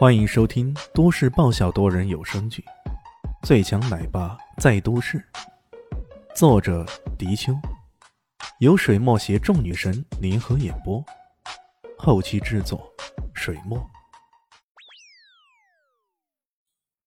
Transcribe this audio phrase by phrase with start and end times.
[0.00, 2.64] 欢迎收听都市爆笑多人有声剧
[3.46, 5.18] 《最强奶爸在都市》，
[6.34, 6.86] 作者：
[7.18, 7.52] 迪秋，
[8.60, 11.04] 由水墨携众女神联合演播，
[11.98, 12.90] 后期制作：
[13.34, 13.78] 水墨。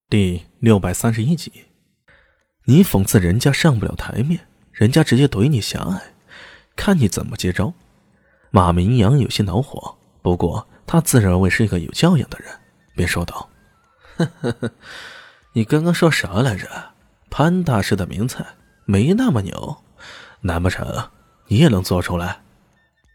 [0.07, 1.51] 第六百三十一集，
[2.65, 6.13] 你讽刺人家上不了台面，人家直接怼你狭隘，
[6.75, 7.73] 看你怎么接招。
[8.51, 12.59] 马明阳有些恼火，不过他自认为是一个有教养的人。
[12.95, 13.49] 便说道
[14.17, 14.71] ：“呵呵呵，
[15.53, 16.67] 你刚刚说啥来着？
[17.29, 18.45] 潘大师的名菜
[18.85, 19.84] 没那么牛，
[20.41, 21.09] 难不成
[21.48, 22.41] 你也能做出来？”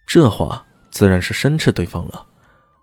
[0.06, 2.26] 这话自然是深斥对方了。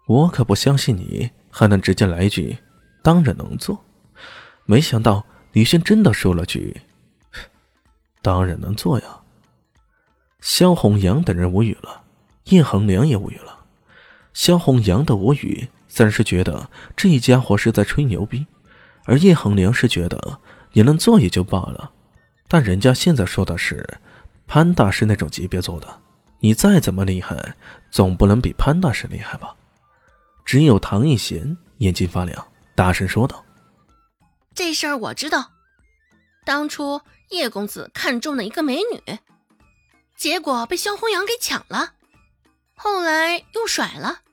[0.07, 2.57] 我可不相信你还能直接来一句
[3.01, 3.83] “当然能做”。
[4.65, 6.79] 没想到李轩真的说了句
[8.21, 9.05] ：“当然能做呀。”
[10.41, 12.03] 萧红阳等人无语了，
[12.45, 13.54] 叶恒良也无语了。
[14.35, 15.67] 萧红阳的无语。
[15.87, 18.45] 自然是觉得这家伙是在吹牛逼，
[19.05, 20.41] 而叶恒良是觉得
[20.73, 21.89] 你能做也就罢了，
[22.49, 23.97] 但人家现在说的是
[24.45, 26.01] 潘大师那种级别做的，
[26.41, 27.55] 你再怎么厉害，
[27.91, 29.55] 总不能比潘大师厉害吧？
[30.43, 33.41] 只有唐一贤眼睛发亮，大声说道
[34.53, 35.51] ：“这事儿我知道，
[36.43, 36.99] 当初
[37.29, 39.17] 叶公子看中了一个美女，
[40.17, 41.93] 结果被萧红阳给抢了，
[42.75, 44.23] 后来又甩了。”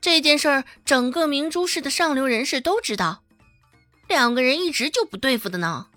[0.00, 3.22] 这件事儿，整个明珠市的上流人士都知道，
[4.08, 5.88] 两个人一直就不对付的呢。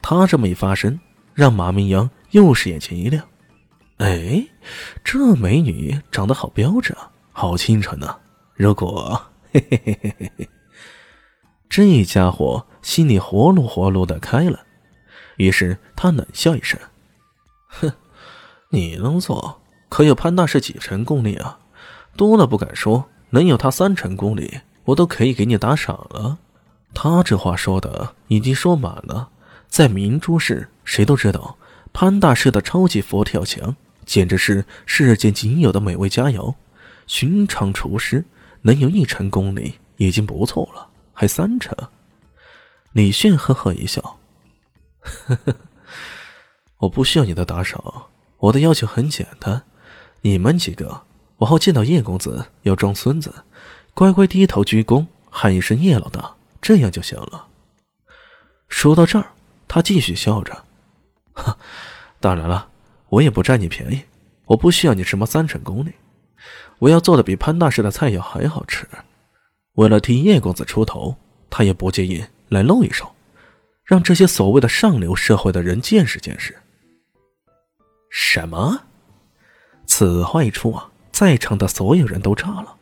[0.00, 1.00] 他这么一发声，
[1.34, 3.28] 让马明阳又是眼前一亮。
[3.98, 4.46] 哎，
[5.04, 8.16] 这美女长得好标致啊，好清纯呐！
[8.54, 9.20] 如果
[9.52, 10.48] 嘿嘿嘿嘿嘿嘿，
[11.68, 14.64] 这家伙心里活络活络的开了，
[15.36, 16.80] 于是他冷笑一声
[17.68, 17.92] ：“哼，
[18.70, 21.58] 你能做，可有潘大师几成功力啊？”
[22.20, 26.36] 多了不敢说，能有他三成功力，我都可以给你打赏了。
[26.92, 29.30] 他这话说的已经说满了，
[29.68, 31.56] 在明珠市，谁都知道
[31.94, 36.54] 潘大师的超级佛跳墙简直是世间仅有的美味佳肴。
[37.06, 38.22] 寻常厨师
[38.60, 41.74] 能有一成功力已经不错了，还三成？
[42.92, 44.18] 李炫呵呵一笑，
[45.00, 45.56] 呵呵，
[46.80, 47.82] 我不需要你的打赏，
[48.36, 49.62] 我的要求很简单，
[50.20, 51.04] 你们几个。
[51.40, 53.32] 往后见到叶公子要装孙子，
[53.94, 57.48] 乖乖低头鞠躬，喊一声叶老大，这样就行了。
[58.68, 59.32] 说到这儿，
[59.66, 60.64] 他继续笑着
[61.32, 61.56] ：“哈，
[62.20, 62.68] 当然了，
[63.08, 64.02] 我也不占你便宜，
[64.44, 65.92] 我不需要你什么三成功力，
[66.78, 68.86] 我要做的比潘大师的菜肴还好吃。
[69.74, 71.16] 为了替叶公子出头，
[71.48, 73.10] 他也不介意来露一手，
[73.82, 76.54] 让这些所谓的上流社会的人见识见识。”
[78.12, 78.82] 什么？
[79.86, 80.89] 此话一出啊！
[81.20, 82.76] 在场的所有人都炸了，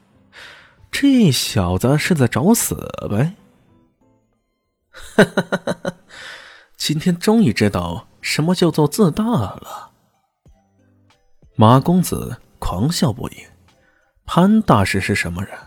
[0.92, 3.34] 这小子是在找死呗！
[4.92, 5.94] 哈哈哈哈哈！
[6.76, 9.90] 今天终于知道什么叫做自大了。
[11.56, 13.38] 马公子狂笑不已。
[14.24, 15.58] 潘大师是什么人？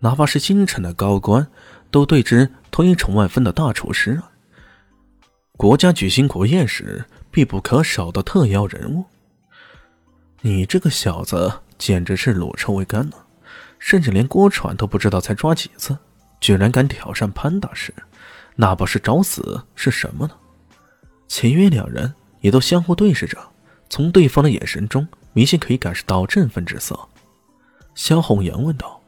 [0.00, 1.46] 哪怕是京城的高官，
[1.92, 4.32] 都对之推崇万分的大厨师啊！
[5.56, 9.04] 国家举行国宴时必不可少的特邀人物。
[10.40, 11.60] 你这个小子！
[11.78, 13.16] 简直是裸臭未干呢，
[13.78, 15.96] 甚至连锅铲都不知道才抓几次，
[16.40, 17.94] 居然敢挑战潘大师，
[18.56, 20.34] 那不是找死是什么呢？
[21.28, 23.38] 秦约两人也都相互对视着，
[23.88, 26.98] 从对方的眼神中明显可以感受到振奋之色。
[27.94, 29.00] 萧红阳问道：“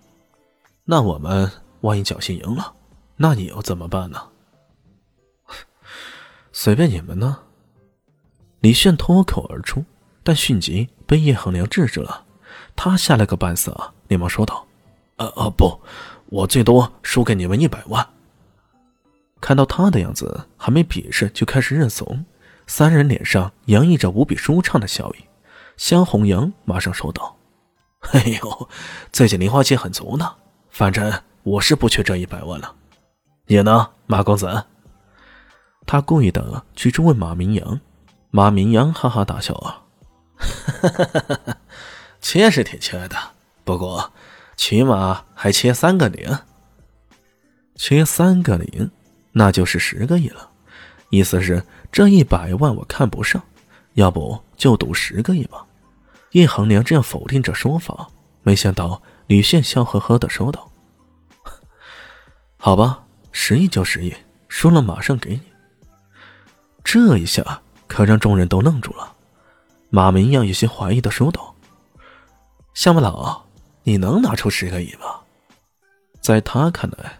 [0.84, 1.50] 那我们
[1.81, 2.75] 万一侥幸赢了，
[3.16, 4.28] 那你又怎么办呢？”
[6.52, 7.38] 随便你们呢。
[8.60, 9.84] 李炫脱口而出，
[10.22, 12.26] 但迅即被叶恒良制止了。
[12.75, 13.77] 他吓了个半死，
[14.09, 14.66] 连忙说道
[15.16, 15.81] ：“呃呃，不，
[16.27, 18.06] 我最多输给你们一百万。”
[19.41, 22.25] 看到他的样子，还没比试就开始认怂，
[22.66, 25.25] 三人脸上洋溢着无比舒畅的笑意。
[25.77, 27.37] 肖红阳马上说道
[28.12, 28.69] ：“哎呦，
[29.12, 30.35] 最近零花钱很足呢，
[30.70, 32.75] 反正我是不缺这一百万了。
[33.46, 34.64] 你呢，马公子？”
[35.87, 37.81] 他故意的去追问马明阳，
[38.31, 39.82] 马明阳哈哈大笑啊，
[40.37, 41.56] 哈哈哈哈哈。
[42.20, 43.17] 切是挺切的，
[43.64, 44.12] 不过
[44.56, 46.38] 起码还切三个零。
[47.76, 48.90] 切三个零，
[49.32, 50.50] 那就是十个亿了。
[51.08, 53.43] 意思是这一百万我看不上，
[53.94, 55.67] 要不就赌十个亿吧。
[56.32, 58.08] 叶恒良这样否定这说法，
[58.43, 60.70] 没想到李炫笑呵呵的说道
[62.58, 64.14] ：“好吧，十亿就十亿，
[64.49, 65.40] 输了马上给你。”
[66.84, 69.14] 这一下可让众人都愣住了。
[69.88, 71.55] 马明耀有些怀疑的说道。
[72.75, 73.44] 乡巴佬，
[73.82, 75.20] 你能拿出十个亿吗？
[76.20, 77.19] 在他看来，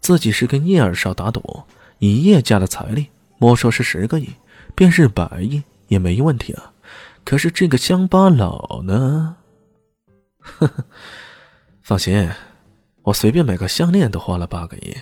[0.00, 1.62] 自己是跟叶二少打赌，
[1.98, 3.08] 以叶家的财力，
[3.38, 4.30] 莫说是十个亿，
[4.74, 6.72] 便是百亿也没问题啊。
[7.24, 9.36] 可是这个乡巴佬呢？
[10.38, 10.84] 呵呵，
[11.82, 12.30] 放心，
[13.02, 14.96] 我随便买个项链都花了八个亿，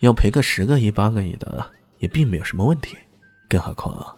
[0.00, 2.96] 要赔个十个亿、八个亿的也并没有什么问题。
[3.48, 4.16] 更何况，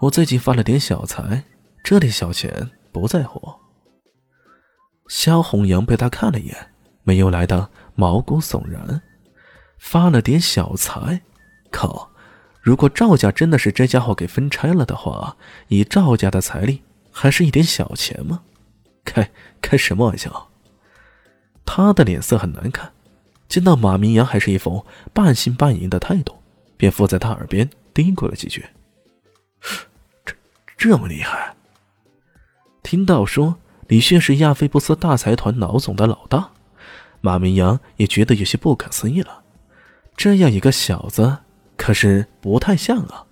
[0.00, 1.44] 我最近发了点小财，
[1.82, 3.52] 这点小钱不在乎。
[5.08, 6.72] 萧红阳被他看了一眼，
[7.02, 9.02] 没有来的毛骨悚然。
[9.78, 11.20] 发了点小财，
[11.70, 12.10] 靠！
[12.62, 15.36] 如果赵家真的是这家伙给分拆了的话，
[15.68, 18.42] 以赵家的财力，还是一点小钱吗？
[19.04, 19.30] 开
[19.60, 20.48] 开什么玩笑！
[21.66, 22.92] 他的脸色很难看，
[23.46, 26.34] 见到马明阳还是一副半信半疑的态度，
[26.78, 28.64] 便附在他耳边嘀咕了几句
[30.24, 30.34] ：“这
[30.78, 31.54] 这么厉害！”
[32.82, 33.56] 听到说
[33.88, 36.50] 李炫是亚非布斯大财团老总的老大，
[37.20, 39.42] 马明阳也觉得有些不可思议了。
[40.16, 41.38] 这样一个小子，
[41.76, 43.26] 可是不太像啊。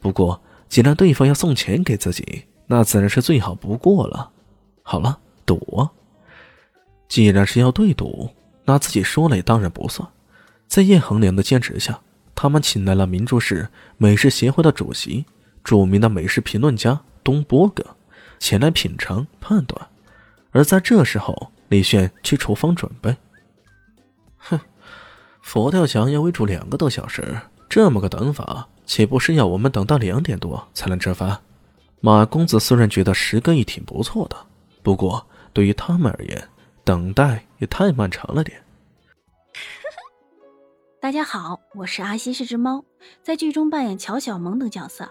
[0.00, 4.30] 不过既然对方要送钱给自己，那自然是最好不过了。
[4.82, 5.88] 好了，赌！
[7.08, 8.30] 既然是要对赌，
[8.64, 10.08] 那自己说了也当然不算。
[10.66, 12.00] 在叶恒良的坚持下，
[12.34, 13.68] 他们请来了明珠市
[13.98, 15.24] 美食协会的主席、
[15.62, 17.84] 著名的美食评论家东波哥
[18.38, 19.88] 前来品尝判断。
[20.52, 23.16] 而在这时候，李炫去厨房准备。
[24.38, 24.58] 哼，
[25.42, 31.40] 佛跳墙要煨煮两个多小时，这么个等法，岂不是要我们等到两点多才能吃饭？
[32.00, 34.36] 马公子虽然觉得十个亿挺不错的。
[34.82, 36.48] 不过，对于他们而言，
[36.84, 38.62] 等待也太漫长了点。
[41.00, 42.84] 大家好，我是阿西，是只猫，
[43.22, 45.10] 在剧中扮演乔小萌等角色。